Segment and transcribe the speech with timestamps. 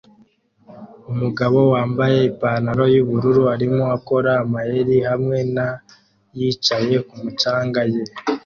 [1.11, 5.67] Umugabo wambaye ipantaro yubururu arimo akora amayeri hamwe na
[6.37, 8.03] yicaye kumu canga ye